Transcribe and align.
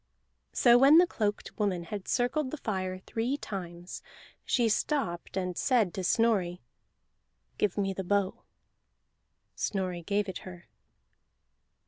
So 0.51 0.79
when 0.79 0.97
the 0.97 1.05
cloaked 1.05 1.59
woman 1.59 1.83
had 1.83 2.07
circled 2.07 2.49
the 2.49 2.57
fire 2.57 2.97
three 2.97 3.37
times, 3.37 4.01
she 4.43 4.67
stopped 4.67 5.37
and 5.37 5.55
said 5.55 5.93
to 5.93 6.03
Snorri, 6.03 6.59
"Give 7.59 7.77
me 7.77 7.93
the 7.93 8.03
bow." 8.03 8.41
Snorri 9.53 10.01
gave 10.01 10.27
it 10.27 10.39
her. 10.39 10.65